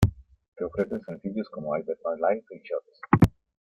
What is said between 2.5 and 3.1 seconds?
y "Shots".